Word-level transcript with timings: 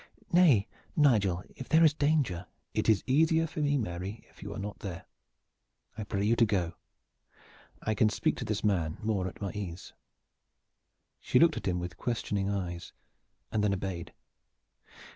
"Nay, 0.33 0.67
Nigel, 0.95 1.43
if 1.55 1.69
there 1.69 1.83
is 1.85 1.93
danger" 1.93 2.47
"It 2.73 2.89
is 2.89 3.03
easier 3.05 3.45
for 3.45 3.59
me, 3.59 3.77
Mary, 3.77 4.25
if 4.31 4.41
you 4.41 4.51
are 4.51 4.57
not 4.57 4.79
there. 4.79 5.05
I 5.95 6.03
pray 6.05 6.23
you 6.25 6.35
to 6.37 6.43
go. 6.47 6.73
I 7.83 7.93
can 7.93 8.09
speak 8.09 8.35
to 8.37 8.43
this 8.45 8.63
man 8.63 8.97
more 9.03 9.27
at 9.27 9.41
my 9.41 9.51
ease." 9.51 9.93
She 11.19 11.37
looked 11.37 11.57
at 11.57 11.67
him 11.67 11.77
with 11.79 11.97
questioning 11.97 12.49
eyes 12.49 12.93
and 13.51 13.63
then 13.63 13.75
obeyed. 13.75 14.11